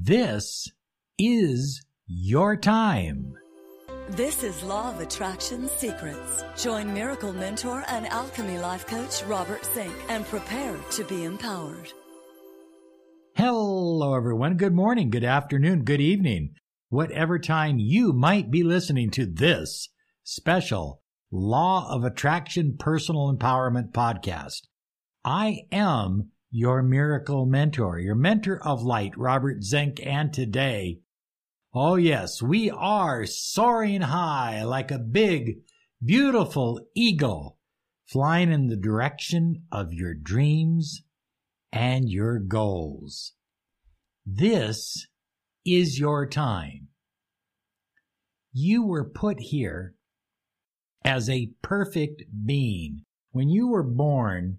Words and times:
This 0.00 0.70
is 1.18 1.84
your 2.06 2.56
time. 2.56 3.34
This 4.10 4.44
is 4.44 4.62
Law 4.62 4.90
of 4.90 5.00
Attraction 5.00 5.68
Secrets. 5.68 6.44
Join 6.56 6.94
Miracle 6.94 7.32
Mentor 7.32 7.84
and 7.88 8.06
Alchemy 8.06 8.58
Life 8.58 8.86
Coach 8.86 9.24
Robert 9.24 9.64
Zink 9.74 9.92
and 10.08 10.24
prepare 10.24 10.76
to 10.92 11.02
be 11.02 11.24
empowered. 11.24 11.92
Hello, 13.34 14.14
everyone. 14.14 14.56
Good 14.56 14.72
morning, 14.72 15.10
good 15.10 15.24
afternoon, 15.24 15.82
good 15.82 16.00
evening, 16.00 16.54
whatever 16.90 17.40
time 17.40 17.80
you 17.80 18.12
might 18.12 18.52
be 18.52 18.62
listening 18.62 19.10
to 19.10 19.26
this 19.26 19.88
special 20.22 21.02
Law 21.32 21.92
of 21.92 22.04
Attraction 22.04 22.76
Personal 22.78 23.36
Empowerment 23.36 23.90
podcast. 23.90 24.60
I 25.24 25.62
am 25.72 26.30
your 26.50 26.82
miracle 26.82 27.46
mentor, 27.46 27.98
your 27.98 28.14
mentor 28.14 28.60
of 28.66 28.82
light, 28.82 29.16
Robert 29.16 29.62
Zink, 29.62 30.00
and 30.04 30.32
today, 30.32 31.00
oh 31.74 31.96
yes, 31.96 32.40
we 32.40 32.70
are 32.70 33.26
soaring 33.26 34.00
high 34.00 34.62
like 34.62 34.90
a 34.90 34.98
big, 34.98 35.58
beautiful 36.04 36.80
eagle 36.94 37.58
flying 38.06 38.50
in 38.50 38.68
the 38.68 38.76
direction 38.76 39.64
of 39.70 39.92
your 39.92 40.14
dreams 40.14 41.02
and 41.70 42.08
your 42.08 42.38
goals. 42.38 43.34
This 44.24 45.06
is 45.66 45.98
your 45.98 46.26
time. 46.26 46.88
You 48.52 48.86
were 48.86 49.08
put 49.08 49.36
here 49.38 49.94
as 51.04 51.28
a 51.28 51.52
perfect 51.62 52.22
being. 52.46 53.04
When 53.32 53.50
you 53.50 53.68
were 53.68 53.82
born, 53.82 54.58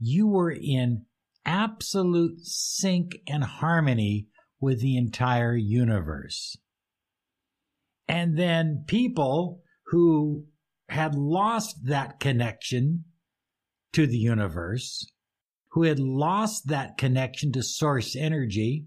you 0.00 0.26
were 0.26 0.50
in 0.50 1.06
absolute 1.48 2.44
sync 2.44 3.16
and 3.26 3.42
harmony 3.42 4.26
with 4.60 4.82
the 4.82 4.98
entire 4.98 5.56
universe. 5.56 6.58
And 8.06 8.38
then 8.38 8.84
people 8.86 9.62
who 9.86 10.44
had 10.90 11.14
lost 11.14 11.86
that 11.86 12.20
connection 12.20 13.04
to 13.94 14.06
the 14.06 14.18
universe, 14.18 15.10
who 15.70 15.84
had 15.84 15.98
lost 15.98 16.68
that 16.68 16.98
connection 16.98 17.50
to 17.52 17.62
source 17.62 18.14
energy, 18.14 18.84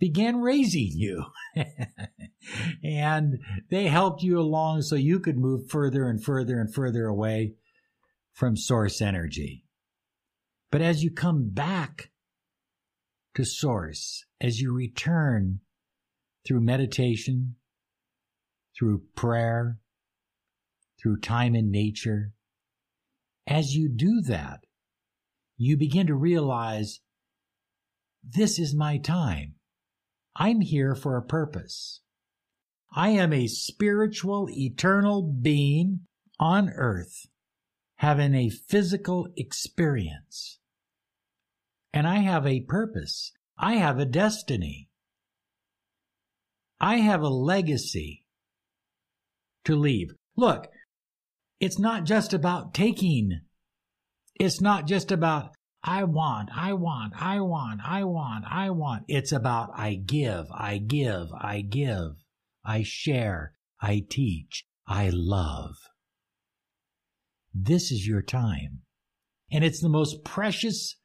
began 0.00 0.40
raising 0.40 0.90
you. 0.92 1.26
and 2.82 3.38
they 3.70 3.86
helped 3.86 4.24
you 4.24 4.40
along 4.40 4.82
so 4.82 4.96
you 4.96 5.20
could 5.20 5.38
move 5.38 5.70
further 5.70 6.08
and 6.08 6.24
further 6.24 6.60
and 6.60 6.74
further 6.74 7.06
away 7.06 7.54
from 8.32 8.56
source 8.56 9.00
energy. 9.00 9.64
But 10.70 10.82
as 10.82 11.02
you 11.02 11.10
come 11.10 11.48
back 11.48 12.10
to 13.34 13.44
source, 13.44 14.24
as 14.40 14.60
you 14.60 14.72
return 14.72 15.60
through 16.46 16.60
meditation, 16.60 17.56
through 18.76 19.02
prayer, 19.14 19.78
through 21.00 21.20
time 21.20 21.54
in 21.54 21.70
nature, 21.70 22.32
as 23.46 23.74
you 23.74 23.88
do 23.88 24.20
that, 24.26 24.60
you 25.56 25.76
begin 25.76 26.06
to 26.06 26.14
realize 26.14 27.00
this 28.22 28.58
is 28.58 28.74
my 28.74 28.98
time. 28.98 29.54
I'm 30.36 30.60
here 30.60 30.94
for 30.94 31.16
a 31.16 31.22
purpose. 31.22 32.00
I 32.94 33.10
am 33.10 33.32
a 33.32 33.46
spiritual, 33.46 34.48
eternal 34.50 35.22
being 35.22 36.00
on 36.38 36.70
earth 36.70 37.26
having 37.98 38.32
a 38.34 38.48
physical 38.48 39.28
experience. 39.36 40.57
And 41.92 42.06
I 42.06 42.18
have 42.18 42.46
a 42.46 42.60
purpose. 42.60 43.32
I 43.58 43.74
have 43.74 43.98
a 43.98 44.04
destiny. 44.04 44.88
I 46.80 46.98
have 46.98 47.22
a 47.22 47.28
legacy 47.28 48.24
to 49.64 49.74
leave. 49.74 50.12
Look, 50.36 50.68
it's 51.60 51.78
not 51.78 52.04
just 52.04 52.32
about 52.32 52.72
taking. 52.72 53.40
It's 54.38 54.60
not 54.60 54.86
just 54.86 55.10
about, 55.10 55.50
I 55.82 56.04
want, 56.04 56.50
I 56.54 56.74
want, 56.74 57.14
I 57.20 57.40
want, 57.40 57.80
I 57.84 58.04
want, 58.04 58.44
I 58.48 58.70
want. 58.70 59.04
It's 59.08 59.32
about, 59.32 59.70
I 59.74 59.94
give, 59.94 60.46
I 60.52 60.78
give, 60.78 61.32
I 61.32 61.62
give, 61.62 62.24
I 62.64 62.82
share, 62.84 63.54
I 63.80 64.04
teach, 64.08 64.64
I 64.86 65.10
love. 65.12 65.74
This 67.52 67.90
is 67.90 68.06
your 68.06 68.22
time. 68.22 68.82
And 69.50 69.64
it's 69.64 69.80
the 69.80 69.88
most 69.88 70.24
precious 70.24 70.97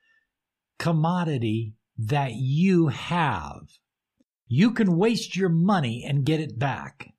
commodity 0.80 1.76
that 1.98 2.34
you 2.34 2.88
have. 2.88 3.62
You 4.48 4.72
can 4.72 4.98
waste 4.98 5.36
your 5.36 5.50
money 5.50 6.04
and 6.08 6.26
get 6.26 6.40
it 6.40 6.60
back. 6.60 7.14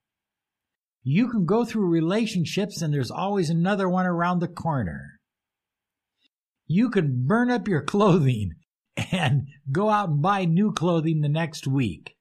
You 1.03 1.29
can 1.29 1.45
go 1.45 1.65
through 1.65 1.87
relationships 1.89 2.81
and 2.81 2.93
there's 2.93 3.11
always 3.11 3.51
another 3.51 3.89
one 3.89 4.07
around 4.07 4.39
the 4.39 4.49
corner. 4.49 5.21
You 6.67 6.91
can 6.91 7.27
burn 7.27 7.51
up 7.51 7.69
your 7.69 7.83
clothing 7.85 8.53
and 8.97 9.49
go 9.71 9.91
out 9.91 10.09
and 10.11 10.23
buy 10.23 10.45
new 10.45 10.73
clothing 10.73 11.21
the 11.21 11.29
next 11.29 11.67
week. 11.67 12.17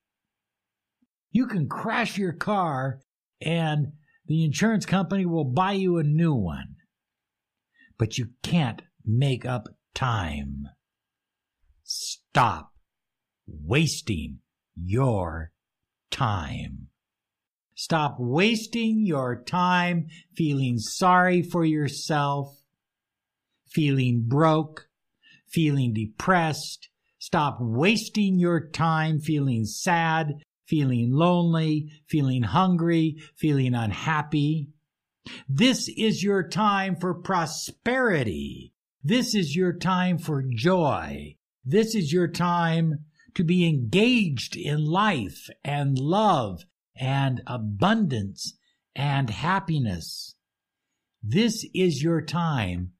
You 1.32 1.48
can 1.48 1.68
crash 1.68 2.18
your 2.18 2.34
car 2.34 3.00
and 3.42 3.94
the 4.26 4.44
insurance 4.44 4.86
company 4.86 5.26
will 5.26 5.46
buy 5.46 5.74
you 5.74 5.98
a 5.98 6.04
new 6.04 6.34
one. 6.34 6.76
But 7.98 8.18
you 8.18 8.30
can't 8.42 8.82
make 9.06 9.46
up 9.46 9.68
time. 9.94 10.68
Stop 12.34 12.74
wasting 13.46 14.40
your 14.76 15.52
time. 16.10 16.88
Stop 17.76 18.16
wasting 18.18 19.06
your 19.06 19.44
time 19.44 20.08
feeling 20.36 20.80
sorry 20.80 21.44
for 21.44 21.64
yourself, 21.64 22.58
feeling 23.68 24.24
broke, 24.26 24.88
feeling 25.48 25.94
depressed. 25.94 26.90
Stop 27.20 27.60
wasting 27.62 28.40
your 28.40 28.68
time 28.68 29.20
feeling 29.20 29.64
sad, 29.66 30.42
feeling 30.66 31.12
lonely, 31.12 31.92
feeling 32.08 32.42
hungry, 32.42 33.16
feeling 33.36 33.76
unhappy. 33.76 34.70
This 35.48 35.88
is 35.88 36.24
your 36.24 36.42
time 36.50 36.96
for 36.96 37.14
prosperity. 37.14 38.74
This 39.04 39.36
is 39.36 39.56
your 39.56 39.74
time 39.74 40.18
for 40.18 40.42
joy. 40.42 41.36
This 41.66 41.96
is 41.96 42.12
your 42.12 42.28
time 42.28 43.06
to 43.36 43.44
be 43.44 43.68
engaged 43.68 44.56
in 44.56 44.86
life 44.86 45.50
and 45.64 45.98
love 45.98 46.66
and 46.96 47.42
abundance 47.48 48.54
and 48.96 49.30
happiness. 49.30 50.36
This 51.22 51.66
is 51.74 52.04
your 52.04 52.22
time 52.22 52.92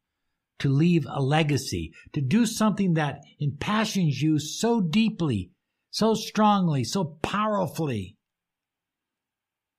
to 0.60 0.70
leave 0.70 1.06
a 1.10 1.22
legacy, 1.22 1.94
to 2.14 2.22
do 2.22 2.46
something 2.46 2.94
that 2.94 3.22
impassions 3.38 4.22
you 4.22 4.40
so 4.40 4.80
deeply, 4.80 5.52
so 5.92 6.14
strongly, 6.14 6.86
so 6.86 7.04
powerfully 7.22 8.18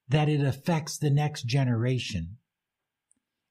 that 0.09 0.29
it 0.29 0.43
affects 0.43 0.99
the 0.99 1.11
next 1.11 1.47
generation 1.47 2.37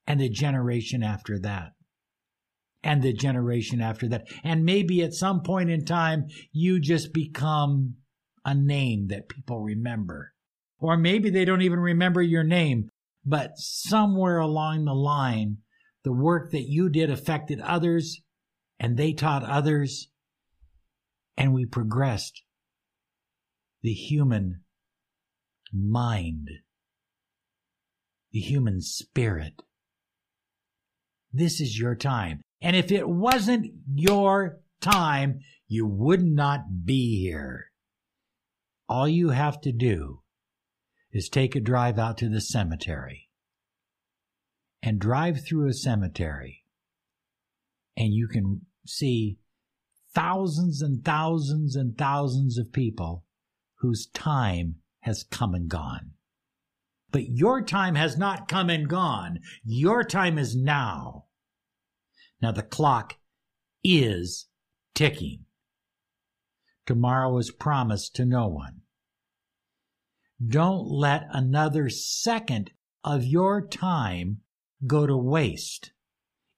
and 0.05 0.19
the 0.19 0.29
generation 0.29 1.01
after 1.01 1.39
that 1.39 1.73
and 2.83 3.01
the 3.01 3.13
generation 3.13 3.81
after 3.81 4.07
that. 4.09 4.27
And 4.43 4.65
maybe 4.65 5.01
at 5.01 5.13
some 5.13 5.41
point 5.41 5.69
in 5.69 5.85
time, 5.85 6.27
you 6.51 6.79
just 6.79 7.13
become 7.13 7.95
a 8.45 8.53
name 8.53 9.07
that 9.07 9.29
people 9.29 9.61
remember. 9.61 10.33
Or 10.79 10.97
maybe 10.97 11.29
they 11.29 11.45
don't 11.45 11.61
even 11.61 11.79
remember 11.79 12.21
your 12.21 12.43
name, 12.43 12.89
but 13.25 13.51
somewhere 13.55 14.39
along 14.39 14.83
the 14.83 14.93
line, 14.93 15.59
the 16.03 16.11
work 16.11 16.51
that 16.51 16.67
you 16.67 16.89
did 16.89 17.09
affected 17.09 17.61
others 17.61 18.21
and 18.79 18.97
they 18.97 19.13
taught 19.13 19.43
others 19.43 20.09
and 21.37 21.53
we 21.53 21.65
progressed 21.65 22.43
the 23.81 23.93
human 23.93 24.61
mind, 25.71 26.49
the 28.31 28.39
human 28.39 28.81
spirit. 28.81 29.53
This 31.31 31.59
is 31.59 31.79
your 31.79 31.95
time. 31.95 32.41
And 32.63 32.75
if 32.75 32.91
it 32.91 33.07
wasn't 33.07 33.71
your 33.93 34.61
time, 34.81 35.41
you 35.67 35.85
would 35.85 36.23
not 36.23 36.85
be 36.85 37.21
here. 37.21 37.65
All 38.89 39.07
you 39.07 39.29
have 39.29 39.61
to 39.61 39.71
do 39.71 40.21
is 41.11 41.29
take 41.29 41.55
a 41.55 41.59
drive 41.59 41.99
out 41.99 42.17
to 42.19 42.29
the 42.29 42.41
cemetery 42.41 43.29
and 44.81 44.99
drive 44.99 45.45
through 45.45 45.69
a 45.69 45.73
cemetery 45.73 46.63
and 47.95 48.13
you 48.13 48.27
can 48.27 48.61
see 48.85 49.37
thousands 50.13 50.81
and 50.81 51.03
thousands 51.03 51.75
and 51.75 51.97
thousands 51.97 52.57
of 52.57 52.71
people 52.71 53.25
whose 53.79 54.07
time 54.07 54.75
has 55.01 55.23
come 55.29 55.53
and 55.53 55.69
gone. 55.69 56.11
But 57.11 57.29
your 57.29 57.63
time 57.63 57.95
has 57.95 58.17
not 58.17 58.47
come 58.47 58.69
and 58.69 58.87
gone. 58.87 59.39
Your 59.63 60.03
time 60.03 60.37
is 60.37 60.55
now. 60.55 61.25
Now 62.43 62.51
the 62.51 62.61
clock 62.61 63.15
is 63.85 64.47
ticking. 64.93 65.45
Tomorrow 66.85 67.37
is 67.37 67.51
promised 67.51 68.17
to 68.17 68.25
no 68.25 68.49
one. 68.49 68.81
Don't 70.45 70.85
let 70.85 71.23
another 71.31 71.87
second 71.87 72.71
of 73.01 73.23
your 73.23 73.65
time 73.65 74.41
go 74.85 75.07
to 75.07 75.15
waste. 75.15 75.93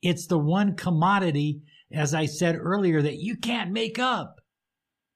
It's 0.02 0.26
the 0.26 0.40
one 0.40 0.76
commodity, 0.76 1.62
as 1.92 2.16
I 2.16 2.26
said 2.26 2.56
earlier, 2.60 3.04
that 3.04 3.20
you 3.20 3.38
can't 3.38 3.70
make 3.70 4.00
up. 4.00 4.42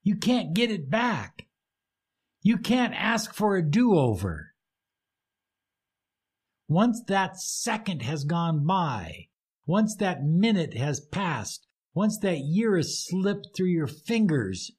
You 0.03 0.17
can't 0.17 0.53
get 0.53 0.69
it 0.69 0.87
back. 0.87 1.47
You 2.43 2.59
can't 2.59 2.93
ask 2.93 3.33
for 3.33 3.57
a 3.57 3.67
do 3.67 3.97
over. 3.97 4.53
Once 6.67 7.01
that 7.07 7.39
second 7.39 8.03
has 8.03 8.23
gone 8.23 8.67
by, 8.67 9.28
once 9.69 9.95
that 9.97 10.23
minute 10.23 10.73
has 10.73 10.99
passed, 10.99 11.67
once 11.93 12.17
that 12.17 12.39
year 12.39 12.75
has 12.75 13.05
slipped 13.05 13.49
through 13.55 13.67
your 13.67 13.85
fingers, 13.85 14.71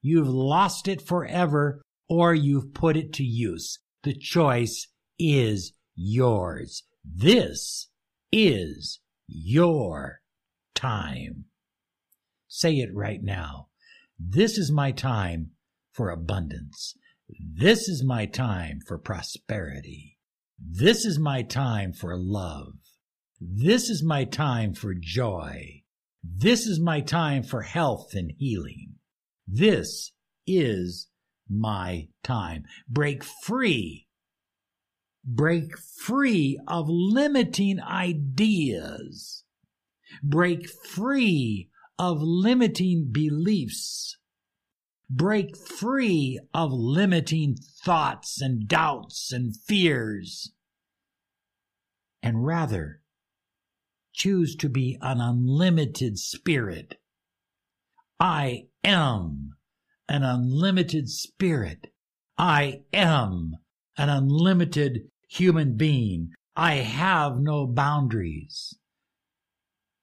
you've 0.00 0.26
lost 0.26 0.88
it 0.88 1.06
forever 1.06 1.82
or 2.08 2.32
you've 2.32 2.72
put 2.72 2.96
it 2.96 3.12
to 3.12 3.22
use. 3.22 3.78
The 4.04 4.14
choice 4.14 4.88
is 5.18 5.74
yours. 5.94 6.82
This 7.04 7.90
is 8.32 9.00
your 9.26 10.20
time. 10.74 11.44
Say 12.48 12.76
it 12.76 12.88
right 12.94 13.22
now. 13.22 13.68
This 14.18 14.56
is 14.56 14.72
my 14.72 14.92
time 14.92 15.50
for 15.92 16.08
abundance. 16.08 16.94
This 17.38 17.86
is 17.86 18.02
my 18.02 18.24
time 18.24 18.78
for 18.86 18.96
prosperity. 18.96 20.16
This 20.58 21.04
is 21.04 21.18
my 21.18 21.42
time 21.42 21.92
for 21.92 22.16
love. 22.16 22.78
This 23.40 23.88
is 23.88 24.02
my 24.02 24.24
time 24.24 24.74
for 24.74 24.94
joy. 24.94 25.82
This 26.24 26.66
is 26.66 26.80
my 26.80 27.00
time 27.00 27.44
for 27.44 27.62
health 27.62 28.14
and 28.14 28.32
healing. 28.36 28.94
This 29.46 30.12
is 30.46 31.08
my 31.48 32.08
time. 32.24 32.64
Break 32.88 33.22
free. 33.22 34.08
Break 35.24 35.78
free 35.78 36.58
of 36.66 36.86
limiting 36.88 37.80
ideas. 37.80 39.44
Break 40.22 40.68
free 40.68 41.70
of 41.98 42.20
limiting 42.20 43.10
beliefs. 43.12 44.16
Break 45.08 45.56
free 45.56 46.40
of 46.52 46.72
limiting 46.72 47.56
thoughts 47.84 48.42
and 48.42 48.66
doubts 48.66 49.32
and 49.32 49.56
fears. 49.56 50.52
And 52.22 52.44
rather, 52.44 53.00
choose 54.18 54.56
to 54.56 54.68
be 54.68 54.98
an 55.00 55.20
unlimited 55.20 56.18
spirit. 56.18 56.96
I 58.18 58.64
am 58.82 59.54
an 60.08 60.24
unlimited 60.24 61.08
spirit. 61.08 61.92
I 62.36 62.80
am 62.92 63.56
an 63.96 64.08
unlimited 64.08 65.08
human 65.28 65.76
being. 65.76 66.32
I 66.56 66.74
have 66.76 67.38
no 67.38 67.66
boundaries. 67.66 68.76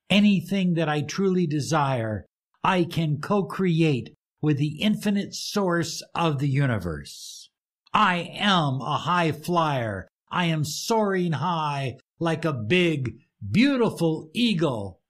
Anything 0.09 0.75
that 0.75 0.87
I 0.87 1.01
truly 1.01 1.45
desire, 1.45 2.25
I 2.63 2.85
can 2.85 3.19
co-create 3.19 4.13
with 4.41 4.57
the 4.57 4.79
infinite 4.81 5.35
source 5.35 6.01
of 6.13 6.39
the 6.39 6.47
universe. 6.47 7.49
I 7.93 8.31
am 8.35 8.79
a 8.79 8.97
high 8.97 9.33
flyer. 9.33 10.07
I 10.31 10.45
am 10.45 10.63
soaring 10.63 11.33
high 11.33 11.97
like 12.19 12.45
a 12.45 12.53
big, 12.53 13.15
beautiful 13.51 14.29
eagle 14.33 15.01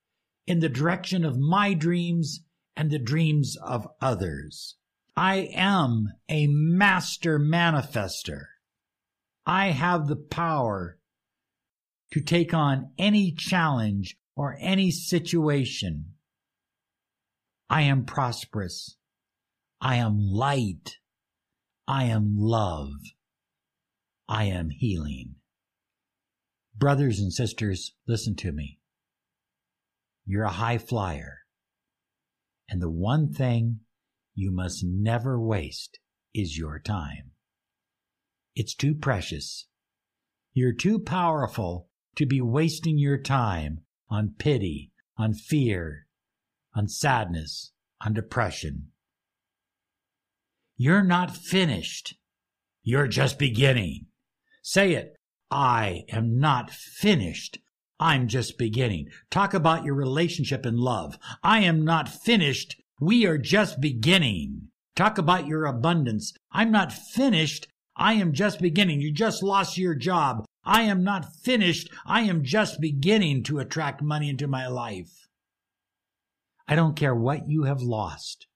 in 0.47 0.59
the 0.59 0.69
direction 0.69 1.25
of 1.25 1.37
my 1.37 1.73
dreams 1.73 2.41
and 2.75 2.91
the 2.91 2.99
dreams 2.99 3.57
of 3.63 3.87
others. 4.01 4.75
I 5.15 5.49
am 5.53 6.09
a 6.27 6.47
master 6.47 7.39
manifester. 7.39 8.47
I 9.45 9.67
have 9.67 10.07
the 10.07 10.15
power 10.15 10.99
to 12.11 12.21
take 12.21 12.53
on 12.53 12.91
any 12.97 13.31
challenge 13.31 14.17
or 14.35 14.57
any 14.59 14.91
situation. 14.91 16.13
I 17.69 17.83
am 17.83 18.05
prosperous. 18.05 18.97
I 19.79 19.95
am 19.95 20.17
light. 20.19 20.97
I 21.87 22.05
am 22.05 22.35
love. 22.37 22.91
I 24.27 24.45
am 24.45 24.69
healing. 24.69 25.35
Brothers 26.77 27.19
and 27.19 27.31
sisters, 27.31 27.93
listen 28.07 28.35
to 28.37 28.51
me. 28.51 28.79
You're 30.25 30.43
a 30.43 30.49
high 30.49 30.77
flyer. 30.77 31.39
And 32.67 32.81
the 32.81 32.89
one 32.89 33.31
thing 33.31 33.81
you 34.33 34.51
must 34.51 34.83
never 34.83 35.39
waste 35.39 35.99
is 36.33 36.57
your 36.57 36.79
time. 36.79 37.31
It's 38.55 38.75
too 38.75 38.93
precious. 38.93 39.67
You're 40.53 40.73
too 40.73 40.99
powerful 40.99 41.89
to 42.17 42.25
be 42.25 42.41
wasting 42.41 42.97
your 42.97 43.17
time 43.17 43.81
on 44.09 44.35
pity, 44.37 44.91
on 45.17 45.33
fear, 45.33 46.07
on 46.73 46.87
sadness, 46.87 47.71
on 48.05 48.13
depression. 48.13 48.91
You're 50.77 51.03
not 51.03 51.35
finished. 51.35 52.15
You're 52.83 53.07
just 53.07 53.39
beginning. 53.39 54.07
Say 54.61 54.93
it. 54.93 55.15
I 55.51 56.05
am 56.09 56.39
not 56.39 56.71
finished. 56.71 57.59
I'm 57.99 58.27
just 58.27 58.57
beginning. 58.57 59.09
Talk 59.29 59.53
about 59.53 59.85
your 59.85 59.95
relationship 59.95 60.65
and 60.65 60.79
love. 60.79 61.17
I 61.43 61.59
am 61.59 61.85
not 61.85 62.09
finished. 62.09 62.75
We 62.99 63.25
are 63.25 63.37
just 63.37 63.79
beginning. 63.79 64.69
Talk 64.95 65.17
about 65.17 65.47
your 65.47 65.65
abundance. 65.65 66.33
I'm 66.51 66.71
not 66.71 66.91
finished. 66.91 67.67
I 67.95 68.13
am 68.13 68.33
just 68.33 68.59
beginning. 68.59 69.01
You 69.01 69.11
just 69.11 69.43
lost 69.43 69.77
your 69.77 69.95
job. 69.95 70.45
I 70.65 70.81
am 70.83 71.03
not 71.03 71.33
finished. 71.43 71.89
I 72.05 72.21
am 72.21 72.43
just 72.43 72.81
beginning 72.81 73.43
to 73.43 73.59
attract 73.59 74.01
money 74.01 74.29
into 74.29 74.47
my 74.47 74.67
life. 74.67 75.27
I 76.67 76.75
don't 76.75 76.95
care 76.95 77.15
what 77.15 77.47
you 77.47 77.63
have 77.63 77.81
lost. 77.81 78.47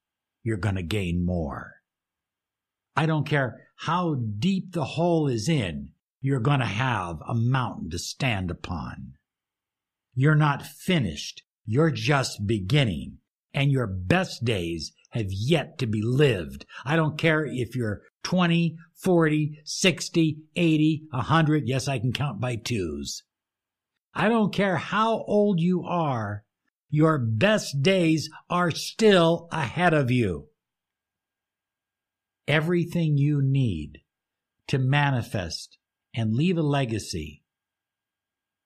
You're 0.42 0.56
going 0.56 0.74
to 0.74 0.82
gain 0.82 1.24
more. 1.24 1.76
I 2.96 3.06
don't 3.06 3.26
care 3.26 3.68
how 3.76 4.14
deep 4.14 4.72
the 4.72 4.84
hole 4.84 5.28
is 5.28 5.48
in. 5.48 5.92
You're 6.20 6.40
going 6.40 6.60
to 6.60 6.66
have 6.66 7.18
a 7.26 7.34
mountain 7.34 7.90
to 7.90 7.98
stand 7.98 8.50
upon. 8.50 9.14
You're 10.14 10.34
not 10.34 10.66
finished. 10.66 11.42
You're 11.64 11.90
just 11.90 12.46
beginning 12.46 13.18
and 13.54 13.70
your 13.72 13.86
best 13.86 14.44
days 14.44 14.92
have 15.10 15.28
yet 15.30 15.78
to 15.78 15.86
be 15.86 16.02
lived. 16.02 16.66
I 16.84 16.96
don't 16.96 17.18
care 17.18 17.44
if 17.44 17.74
you're 17.74 18.02
20, 18.22 18.76
40, 18.94 19.60
60, 19.64 20.38
80, 20.54 21.02
100. 21.10 21.66
Yes, 21.66 21.88
I 21.88 21.98
can 21.98 22.12
count 22.12 22.40
by 22.40 22.56
twos. 22.56 23.22
I 24.14 24.28
don't 24.28 24.52
care 24.52 24.76
how 24.76 25.24
old 25.24 25.60
you 25.60 25.84
are. 25.84 26.44
Your 26.90 27.18
best 27.18 27.82
days 27.82 28.28
are 28.48 28.70
still 28.70 29.48
ahead 29.52 29.94
of 29.94 30.10
you. 30.10 30.48
Everything 32.46 33.16
you 33.16 33.40
need 33.42 34.00
to 34.66 34.78
manifest 34.78 35.78
and 36.14 36.34
leave 36.34 36.58
a 36.58 36.62
legacy 36.62 37.42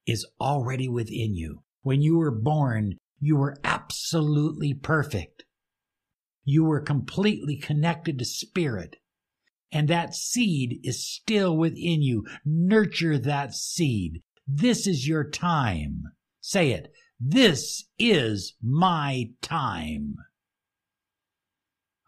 is 0.07 0.27
already 0.41 0.89
within 0.89 1.35
you. 1.35 1.63
When 1.83 2.03
you 2.03 2.19
were 2.19 2.31
born, 2.31 2.99
you 3.21 3.37
were 3.37 3.57
absolutely 3.65 4.75
perfect. 4.75 5.45
You 6.45 6.65
were 6.65 6.81
completely 6.81 7.57
connected 7.57 8.19
to 8.19 8.25
spirit. 8.25 8.97
And 9.73 9.89
that 9.89 10.15
seed 10.15 10.81
is 10.83 11.07
still 11.07 11.57
within 11.57 12.03
you. 12.03 12.25
Nurture 12.45 13.19
that 13.19 13.55
seed. 13.55 14.23
This 14.47 14.87
is 14.87 15.09
your 15.09 15.29
time. 15.29 16.03
Say 16.41 16.71
it. 16.71 16.93
This 17.19 17.85
is 17.99 18.55
my 18.63 19.31
time. 19.41 20.17